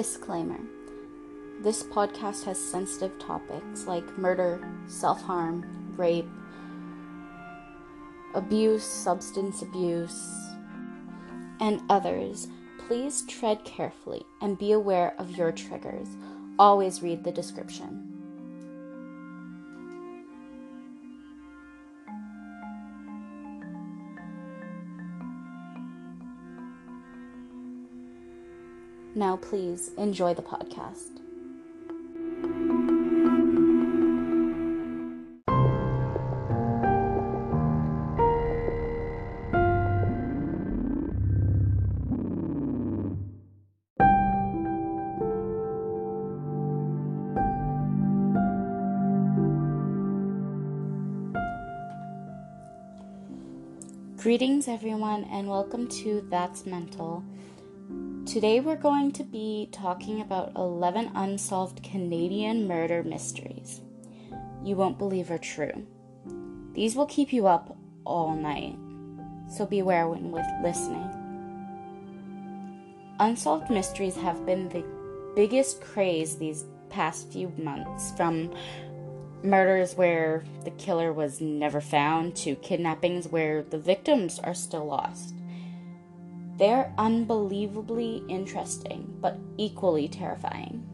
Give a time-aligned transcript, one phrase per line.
[0.00, 0.58] Disclaimer
[1.60, 6.24] This podcast has sensitive topics like murder, self harm, rape,
[8.34, 10.18] abuse, substance abuse,
[11.60, 12.48] and others.
[12.88, 16.08] Please tread carefully and be aware of your triggers.
[16.58, 18.09] Always read the description.
[29.14, 31.16] Now, please enjoy the podcast.
[54.16, 57.24] Greetings, everyone, and welcome to That's Mental.
[58.30, 63.80] Today, we're going to be talking about 11 unsolved Canadian murder mysteries
[64.62, 65.84] you won't believe are true.
[66.72, 68.76] These will keep you up all night,
[69.48, 71.10] so beware when with listening.
[73.18, 74.84] Unsolved mysteries have been the
[75.34, 78.54] biggest craze these past few months, from
[79.42, 85.34] murders where the killer was never found to kidnappings where the victims are still lost.
[86.60, 90.86] They're unbelievably interesting, but equally terrifying.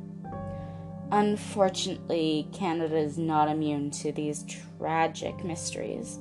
[1.11, 4.45] Unfortunately, Canada is not immune to these
[4.79, 6.21] tragic mysteries.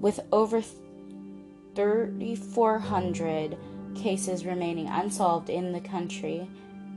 [0.00, 3.56] With over 3,400
[3.94, 6.50] cases remaining unsolved in the country,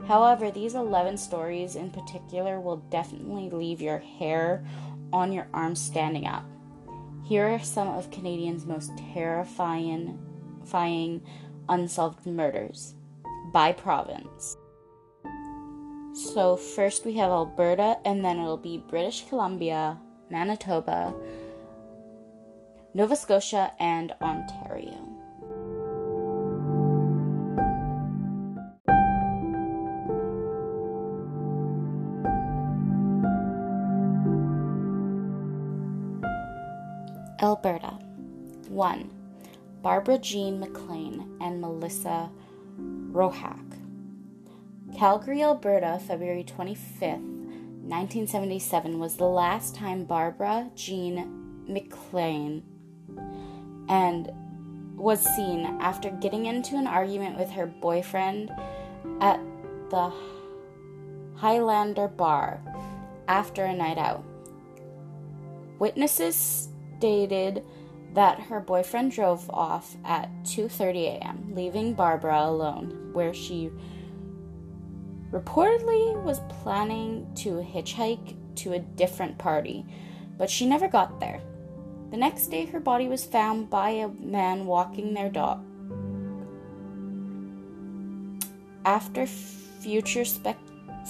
[0.08, 4.66] however, these 11 stories in particular will definitely leave your hair
[5.12, 6.44] on your arms standing up.
[7.24, 10.18] Here are some of Canadians' most terrifying
[11.68, 12.94] unsolved murders
[13.52, 14.56] by province.
[16.14, 19.98] So, first we have Alberta, and then it'll be British Columbia,
[20.30, 21.14] Manitoba,
[22.94, 25.16] Nova Scotia, and Ontario.
[37.42, 37.98] Alberta
[38.70, 39.15] 1.
[39.86, 42.28] Barbara Jean McLean and Melissa
[42.76, 43.78] Rohack.
[44.96, 52.64] Calgary, Alberta, February 25th, 1977 was the last time Barbara Jean McLean
[53.88, 54.32] and
[54.96, 58.50] was seen after getting into an argument with her boyfriend
[59.20, 59.38] at
[59.90, 60.12] the
[61.36, 62.60] Highlander bar
[63.28, 64.24] after a night out.
[65.78, 67.64] Witnesses stated
[68.16, 73.70] that her boyfriend drove off at 2:30 a.m., leaving Barbara alone where she
[75.30, 79.84] reportedly was planning to hitchhike to a different party,
[80.38, 81.42] but she never got there.
[82.10, 85.62] The next day her body was found by a man walking their dog.
[88.86, 90.56] After future spec-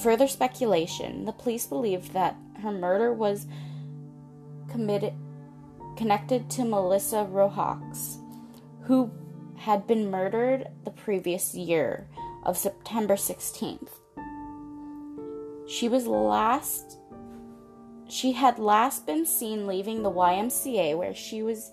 [0.03, 3.47] further speculation, the police believed that her murder was
[4.69, 5.13] committed
[5.97, 8.19] connected to Melissa Rohax,
[8.83, 9.11] who
[9.57, 12.09] had been murdered the previous year
[12.45, 13.89] of September 16th.
[15.67, 16.99] She was last
[18.09, 21.73] she had last been seen leaving the YMCA where she was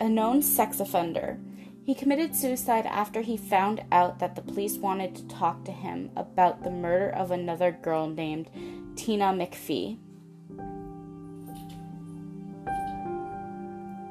[0.00, 1.38] a known sex offender.
[1.84, 6.10] He committed suicide after he found out that the police wanted to talk to him
[6.16, 8.50] about the murder of another girl named
[8.96, 9.98] Tina McPhee.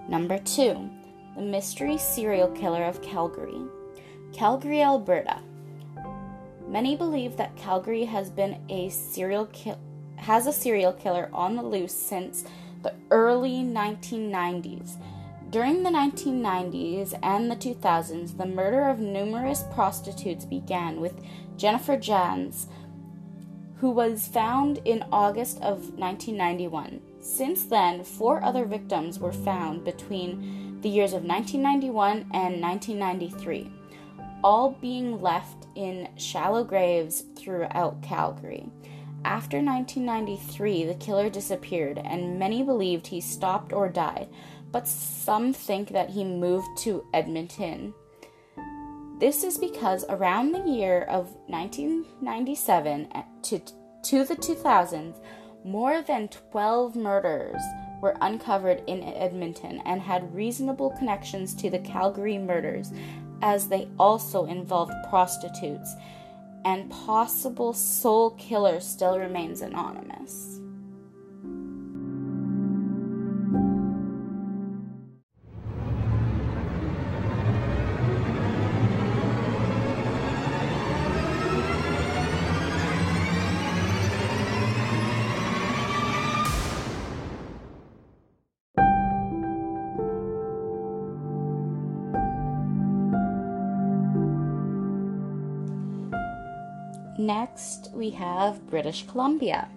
[0.10, 0.90] Number two,
[1.36, 3.62] the mystery serial killer of Calgary.
[4.34, 5.40] Calgary, Alberta.
[6.68, 9.74] Many believe that Calgary has been a serial ki-
[10.18, 12.46] has a serial killer on the loose since
[12.84, 14.98] the early 1990s.
[15.50, 21.22] During the 1990s and the 2000s, the murder of numerous prostitutes began with
[21.58, 22.68] Jennifer Jans,
[23.76, 27.02] who was found in August of 1991.
[27.20, 33.72] Since then, four other victims were found between the years of 1991 and 1993,
[34.44, 38.70] all being left in shallow graves throughout Calgary.
[39.24, 44.30] After 1993, the killer disappeared, and many believed he stopped or died,
[44.72, 47.94] but some think that he moved to Edmonton.
[49.20, 53.10] This is because around the year of 1997
[53.44, 55.16] to, to the 2000s,
[55.64, 57.62] more than 12 murders
[58.02, 62.92] were uncovered in Edmonton and had reasonable connections to the Calgary murders,
[63.44, 65.96] as they also involved prostitutes,
[66.66, 70.61] and possible soul killer still remains anonymous.
[97.22, 99.70] Next, we have British Columbia.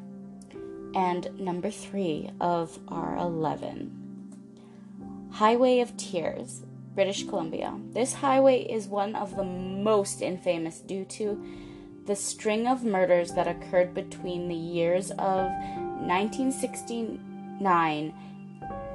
[0.94, 5.28] And number three of our 11.
[5.30, 6.62] Highway of Tears,
[6.94, 7.78] British Columbia.
[7.92, 11.38] This highway is one of the most infamous due to
[12.06, 15.50] the string of murders that occurred between the years of
[16.00, 18.14] 1969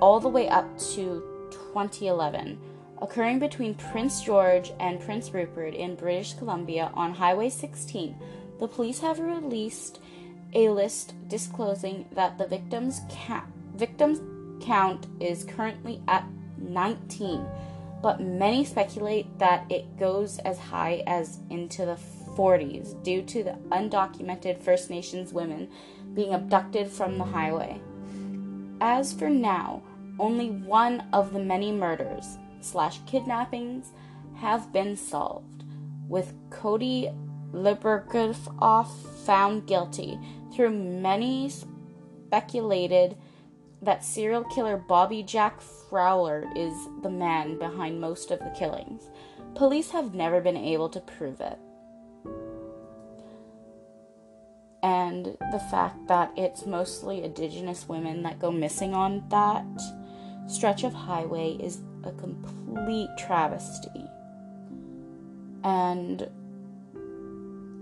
[0.02, 1.22] all the way up to
[1.52, 2.58] 2011,
[3.00, 8.16] occurring between Prince George and Prince Rupert in British Columbia on Highway 16
[8.60, 10.00] the police have released
[10.54, 13.46] a list disclosing that the victims ca-
[13.76, 14.20] victims
[14.64, 16.26] count is currently at
[16.58, 17.46] 19,
[18.02, 21.98] but many speculate that it goes as high as into the
[22.36, 25.70] 40s due to the undocumented First Nations women
[26.14, 27.80] being abducted from the highway.
[28.82, 29.82] As for now,
[30.20, 33.92] only one of the many murders slash kidnappings
[34.36, 35.64] have been solved,
[36.08, 37.12] with Cody
[37.54, 38.88] Legebokoff
[39.26, 40.20] found guilty,
[40.54, 43.18] through many speculated
[43.82, 49.10] that serial killer Bobby Jack Fowler is the man behind most of the killings.
[49.56, 51.58] Police have never been able to prove it.
[54.84, 59.66] And the fact that it's mostly indigenous women that go missing on that
[60.48, 64.06] stretch of highway is a complete travesty.
[65.64, 66.30] And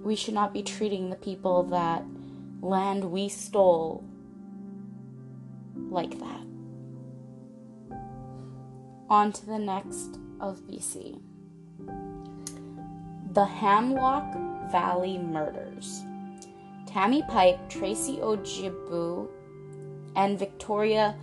[0.07, 2.01] we should not be treating the people that
[2.61, 4.01] land we stole
[5.89, 6.45] like that.
[9.09, 11.19] On to the next of BC.
[13.33, 16.03] The Hemlock Valley Murders.
[16.85, 19.27] Tammy Pipe, Tracy Ojibwe,
[20.15, 21.17] and Victoria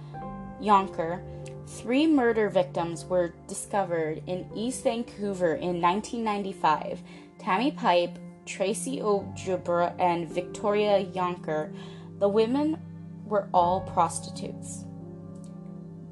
[0.61, 1.23] Younker,
[1.67, 7.03] three murder victims, were discovered in East Vancouver in 1995.
[7.39, 11.73] Tammy Pipe Tracy Ojibwe, and Victoria Younker,
[12.19, 12.79] the women
[13.25, 14.85] were all prostitutes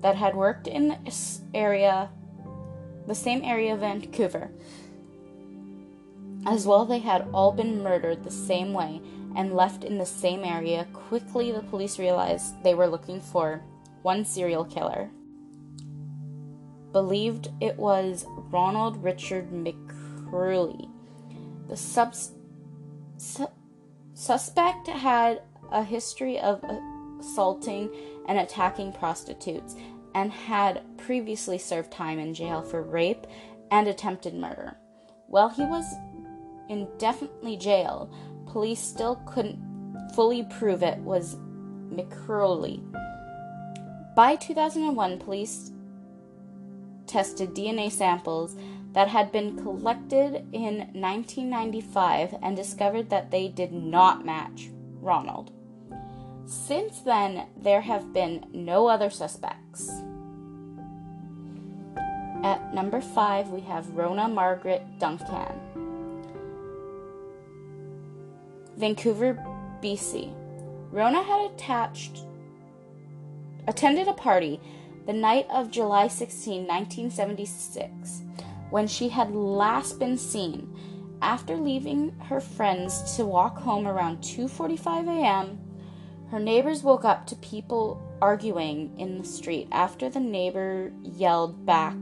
[0.01, 2.11] that had worked in the area,
[3.07, 4.51] the same area of Vancouver.
[6.45, 9.01] As well, they had all been murdered the same way
[9.37, 10.87] and left in the same area.
[10.93, 13.63] Quickly, the police realized they were looking for
[14.03, 15.11] one serial killer.
[16.91, 20.92] Believed it was Ronald Richard McCurley.
[21.73, 22.33] The subs-
[23.17, 23.49] su-
[24.13, 26.63] suspect had a history of
[27.19, 27.89] assaulting
[28.29, 29.75] and attacking prostitutes
[30.15, 33.27] and had previously served time in jail for rape
[33.71, 34.77] and attempted murder.
[35.29, 35.87] While he was
[36.69, 38.13] indefinitely jailed,
[38.49, 39.59] police still couldn't
[40.15, 41.37] fully prove it was
[41.89, 42.83] McCurley.
[44.15, 45.73] By 2001, police
[47.07, 48.57] tested DNA samples
[48.93, 54.69] that had been collected in 1995 and discovered that they did not match
[55.01, 55.51] Ronald.
[56.45, 59.91] Since then, there have been no other suspects.
[62.45, 65.61] At number five, we have Rona Margaret Duncan,
[68.77, 69.35] Vancouver,
[69.83, 70.35] BC.
[70.91, 72.25] Rona had attached,
[73.67, 74.61] attended a party
[75.07, 78.23] the night of July 16, 1976
[78.73, 80.75] when she had last been seen.
[81.21, 85.61] After leaving her friends to walk home around 2:45 a.m.,
[86.31, 89.69] her neighbors woke up to people arguing in the street.
[89.71, 91.97] After the neighbor yelled back,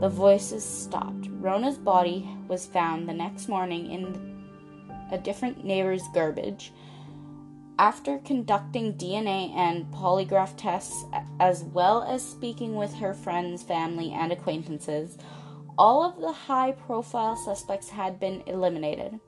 [0.00, 1.28] the voices stopped.
[1.30, 4.42] Rona's body was found the next morning in
[5.12, 6.72] a different neighbor's garbage.
[7.78, 11.04] After conducting DNA and polygraph tests,
[11.38, 15.16] as well as speaking with her friends, family, and acquaintances,
[15.78, 19.18] all of the high profile suspects had been eliminated,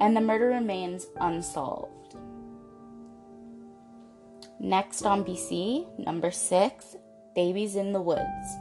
[0.00, 2.16] and the murder remains unsolved.
[4.60, 6.96] Next on BC, number six,
[7.34, 8.56] Babies in the Woods,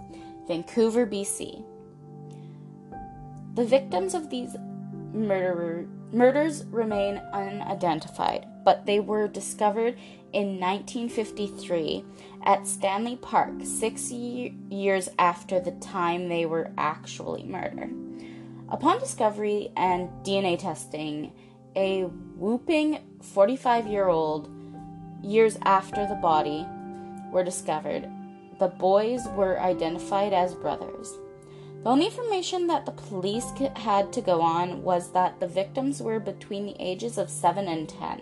[0.48, 1.64] Vancouver, BC.
[3.56, 4.56] The victims of these
[5.14, 9.98] murders remain unidentified, but they were discovered
[10.34, 12.04] in 1953
[12.44, 17.94] at Stanley Park, six ye- years after the time they were actually murdered.
[18.70, 21.32] Upon discovery and DNA testing,
[21.76, 24.50] a whooping 45 year old
[25.22, 26.66] years after the body
[27.32, 28.10] were discovered,
[28.60, 31.12] the boys were identified as brothers.
[31.84, 36.20] The only information that the police had to go on was that the victims were
[36.20, 38.22] between the ages of 7 and 10,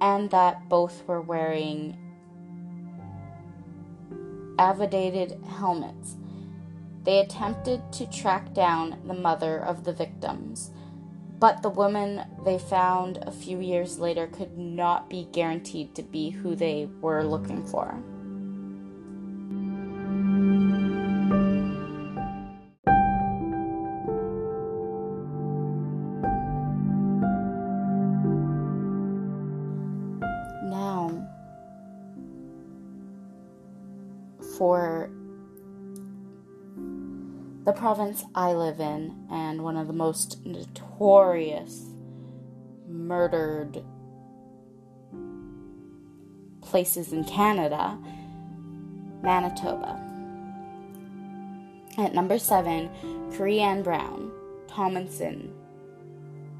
[0.00, 1.98] and that both were wearing
[4.58, 6.16] aviated helmets.
[7.04, 10.70] They attempted to track down the mother of the victims,
[11.38, 16.30] but the woman they found a few years later could not be guaranteed to be
[16.30, 18.02] who they were looking for.
[34.58, 35.10] For
[37.64, 41.86] the province I live in and one of the most notorious
[42.86, 43.82] murdered
[46.60, 47.98] places in Canada,
[49.22, 50.00] Manitoba.
[51.96, 52.90] At number seven,
[53.34, 54.30] Carrie Brown,
[54.68, 55.54] Thompson.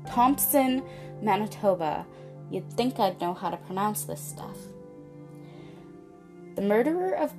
[0.07, 0.83] Thompson,
[1.21, 2.07] Manitoba.
[2.51, 4.57] You'd think I'd know how to pronounce this stuff.
[6.55, 7.33] The murderer of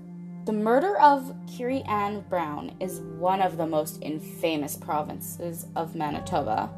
[0.45, 6.69] the murder of Carrie Ann Brown is one of the most infamous provinces of Manitoba.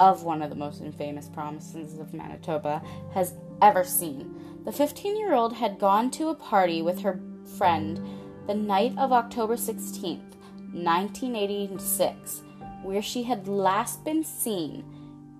[0.00, 2.82] Of one of the most infamous provinces of Manitoba
[3.14, 4.34] has ever seen.
[4.64, 7.20] The 15 year old had gone to a party with her
[7.56, 8.00] friend
[8.48, 10.34] the night of October 16th,
[10.72, 12.42] 1986,
[12.82, 14.84] where she had last been seen.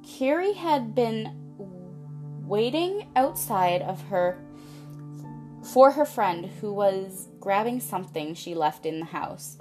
[0.06, 1.34] Carrie had been
[2.46, 4.38] waiting outside of her
[5.72, 9.56] for her friend who was grabbing something she left in the house.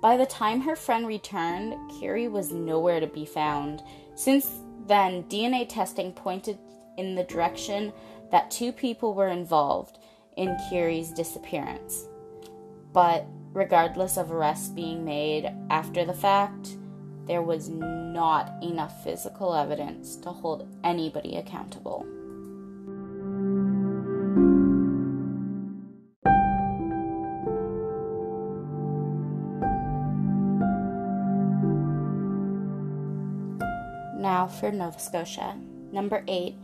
[0.00, 3.82] By the time her friend returned, Carrie was nowhere to be found.
[4.14, 4.48] Since
[4.86, 6.58] then, DNA testing pointed
[6.96, 7.92] in the direction
[8.30, 9.98] that two people were involved
[10.36, 12.06] in Carrie's disappearance.
[12.92, 16.76] But regardless of arrests being made after the fact,
[17.26, 22.06] there was not enough physical evidence to hold anybody accountable.
[34.48, 35.56] For Nova Scotia.
[35.92, 36.56] Number 8.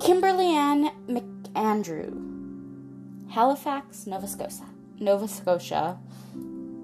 [0.00, 4.66] Kimberly Ann McAndrew, Halifax, Nova Scotia.
[4.98, 5.98] Nova Scotia.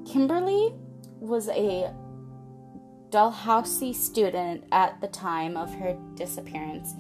[0.06, 0.74] Kimberly
[1.18, 1.92] was a
[3.10, 6.94] Dalhousie student at the time of her disappearance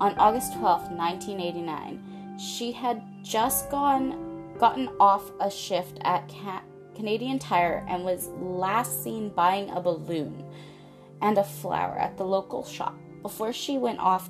[0.00, 2.38] on August 12, 1989.
[2.38, 6.62] She had just gone gotten off a shift at Ca-
[6.94, 10.44] Canadian Tire and was last seen buying a balloon
[11.22, 14.28] and a flower at the local shop before she went off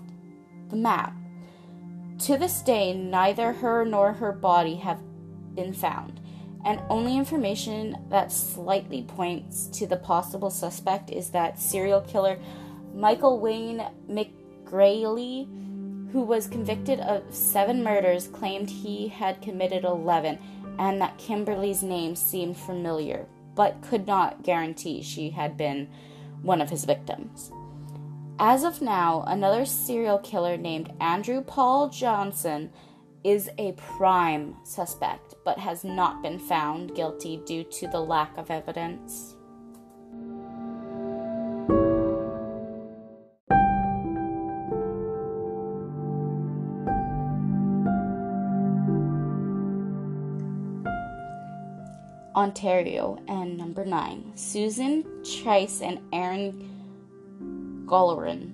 [0.69, 1.15] the map.
[2.21, 5.01] To this day, neither her nor her body have
[5.55, 6.21] been found,
[6.65, 12.39] and only information that slightly points to the possible suspect is that serial killer
[12.95, 15.49] Michael Wayne McGrailey,
[16.13, 20.39] who was convicted of seven murders, claimed he had committed 11
[20.79, 25.89] and that Kimberly's name seemed familiar, but could not guarantee she had been
[26.43, 27.51] one of his victims.
[28.39, 32.71] As of now, another serial killer named Andrew Paul Johnson
[33.25, 38.51] is a prime suspect, but has not been found guilty due to the lack of
[38.51, 39.32] evidence.
[52.43, 58.51] Ontario, and number nine, Susan Trice and Erin Gollerin.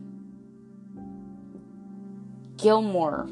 [2.58, 3.30] Gilmour,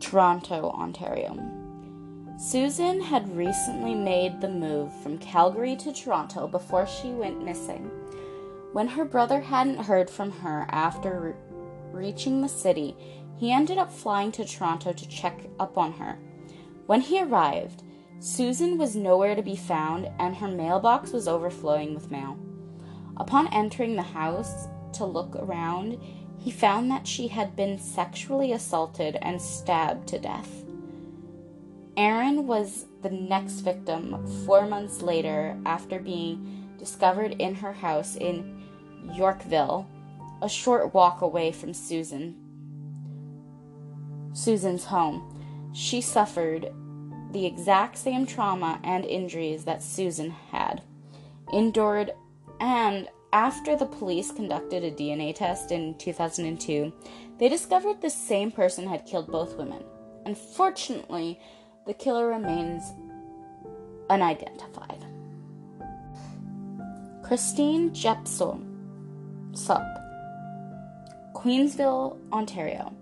[0.00, 1.36] Toronto, Ontario.
[2.38, 7.90] Susan had recently made the move from Calgary to Toronto before she went missing.
[8.72, 11.34] When her brother hadn't heard from her after re-
[11.92, 12.96] reaching the city,
[13.40, 16.18] he ended up flying to Toronto to check up on her.
[16.84, 17.82] When he arrived,
[18.18, 22.38] Susan was nowhere to be found and her mailbox was overflowing with mail.
[23.16, 25.98] Upon entering the house to look around,
[26.36, 30.62] he found that she had been sexually assaulted and stabbed to death.
[31.96, 38.62] Erin was the next victim four months later after being discovered in her house in
[39.14, 39.88] Yorkville,
[40.42, 42.39] a short walk away from Susan.
[44.32, 45.70] Susan's home.
[45.72, 46.72] She suffered
[47.32, 50.82] the exact same trauma and injuries that Susan had
[51.52, 52.12] endured,
[52.60, 56.92] and after the police conducted a DNA test in 2002,
[57.38, 59.82] they discovered the same person had killed both women.
[60.26, 61.40] Unfortunately,
[61.86, 62.82] the killer remains
[64.10, 65.04] unidentified.
[67.22, 68.66] Christine Jepson,
[69.52, 69.86] Sup,
[71.32, 72.92] Queensville, Ontario.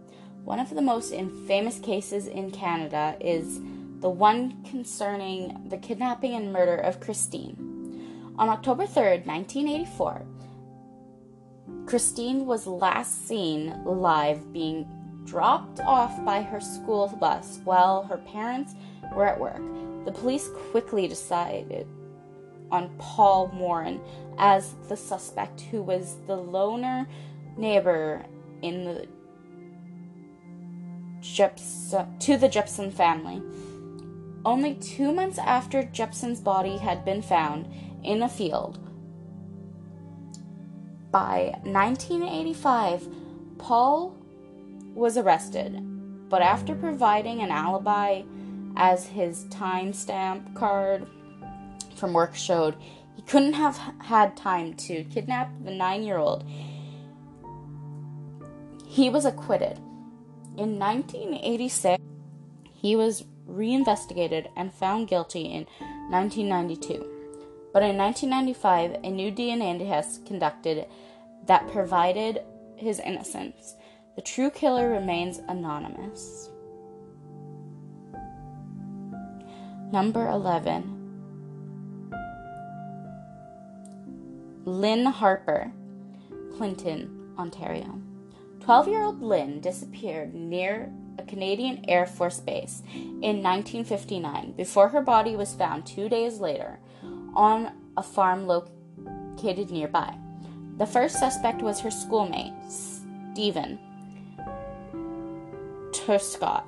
[0.48, 3.60] One of the most infamous cases in Canada is
[4.00, 8.32] the one concerning the kidnapping and murder of Christine.
[8.38, 10.22] On October 3rd, 1984,
[11.84, 14.88] Christine was last seen live being
[15.26, 18.74] dropped off by her school bus while her parents
[19.14, 19.60] were at work.
[20.06, 21.86] The police quickly decided
[22.70, 24.00] on Paul Morin
[24.38, 27.06] as the suspect, who was the loner
[27.58, 28.24] neighbor
[28.62, 29.08] in the
[31.20, 33.42] Jepson, to the Jepson family.
[34.44, 37.68] Only two months after Jepson's body had been found
[38.02, 38.78] in a field,
[41.10, 43.08] by 1985,
[43.56, 44.14] Paul
[44.94, 45.80] was arrested,
[46.28, 48.22] but after providing an alibi
[48.76, 51.06] as his timestamp card
[51.96, 52.76] from work showed,
[53.16, 56.44] he couldn't have had time to kidnap the nine year old.
[58.86, 59.80] He was acquitted.
[60.58, 62.02] In 1986,
[62.72, 65.66] he was reinvestigated and found guilty in
[66.10, 66.94] 1992.
[67.72, 70.86] But in 1995, a new DNA test conducted
[71.46, 72.42] that provided
[72.74, 73.76] his innocence.
[74.16, 76.50] The true killer remains anonymous.
[79.92, 80.94] Number 11.
[84.64, 85.70] Lynn Harper,
[86.56, 88.02] Clinton, Ontario.
[88.68, 95.00] 12 year old Lynn disappeared near a Canadian Air Force base in 1959 before her
[95.00, 96.78] body was found two days later
[97.32, 100.14] on a farm located nearby.
[100.76, 103.78] The first suspect was her schoolmate, Stephen
[105.92, 106.64] Truscott,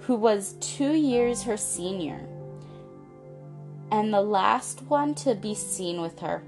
[0.00, 2.28] who was two years her senior,
[3.90, 6.42] and the last one to be seen with her.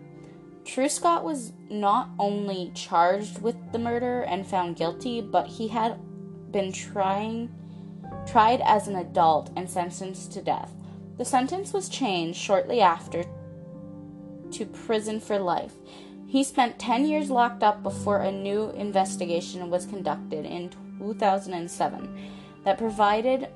[0.66, 5.98] Truscott was not only charged with the murder and found guilty, but he had
[6.50, 7.54] been trying
[8.26, 10.72] tried as an adult and sentenced to death.
[11.18, 13.24] The sentence was changed shortly after
[14.50, 15.74] to prison for life.
[16.26, 22.30] He spent 10 years locked up before a new investigation was conducted in 2007
[22.64, 23.48] that provided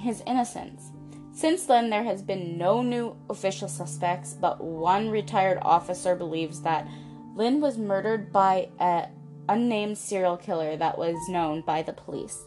[0.00, 0.90] his innocence.
[1.36, 6.88] Since then, there has been no new official suspects, but one retired officer believes that
[7.34, 9.10] Lynn was murdered by an
[9.46, 12.42] unnamed serial killer that was known by the police.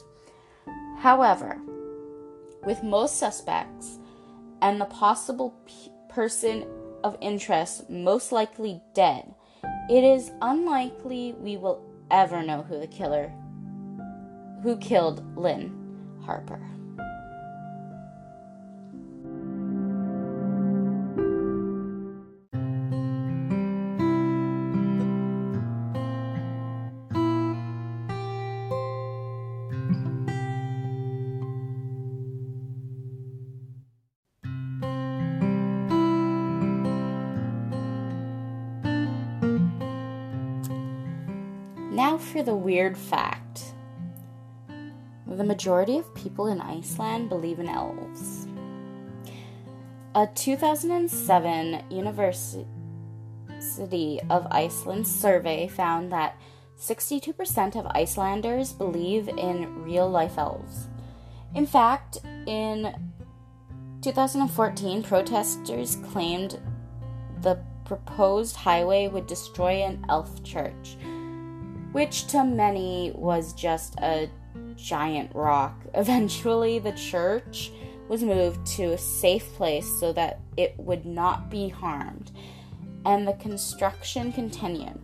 [0.98, 1.62] However,
[2.66, 4.00] with most suspects
[4.60, 6.66] and the possible p- person
[7.04, 9.36] of interest most likely dead,
[9.88, 13.32] it is unlikely we will ever know who the killer
[14.64, 16.79] who killed Lynn Harper.
[42.40, 43.74] For the weird fact.
[45.28, 48.48] The majority of people in Iceland believe in elves.
[50.16, 52.66] A 2007 University
[54.30, 56.40] of Iceland survey found that
[56.80, 60.88] 62% of Icelanders believe in real life elves.
[61.54, 62.96] In fact, in
[64.02, 66.58] 2014, protesters claimed
[67.42, 70.96] the proposed highway would destroy an elf church
[71.92, 74.30] which to many was just a
[74.76, 75.82] giant rock.
[75.94, 77.72] Eventually, the church
[78.08, 82.32] was moved to a safe place so that it would not be harmed,
[83.06, 85.00] and the construction continued.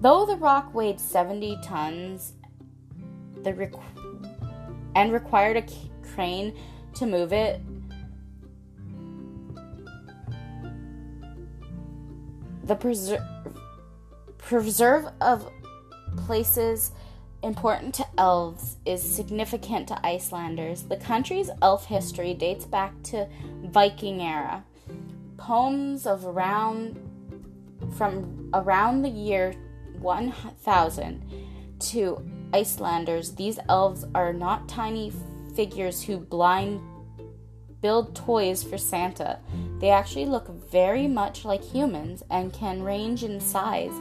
[0.00, 2.32] Though the rock weighed 70 tons
[3.42, 3.80] the requ-
[4.96, 5.64] and required a
[6.14, 6.52] crane
[6.94, 7.60] to move it,
[12.64, 13.24] the preser-
[14.38, 15.48] preserve of
[16.26, 16.92] places
[17.42, 20.82] important to elves is significant to Icelanders.
[20.82, 23.28] The country's elf history dates back to
[23.64, 24.64] Viking era.
[25.36, 26.98] Poems of around
[27.96, 29.54] from around the year
[29.98, 31.24] 1000
[31.80, 35.12] to Icelanders, these elves are not tiny
[35.56, 36.80] figures who blind
[37.80, 39.40] build toys for Santa.
[39.80, 43.92] They actually look very much like humans and can range in size.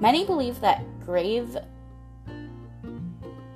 [0.00, 1.56] Many believe that grave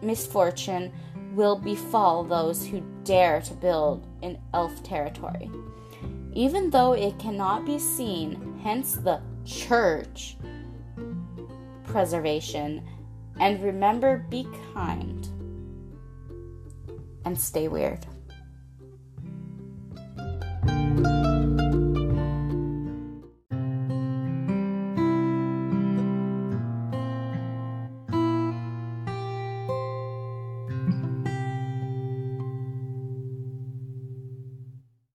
[0.02, 0.92] misfortune
[1.34, 5.50] will befall those who dare to build in elf territory.
[6.32, 10.36] Even though it cannot be seen, hence the church
[11.84, 12.86] preservation.
[13.38, 15.28] And remember, be kind
[17.24, 18.06] and stay weird.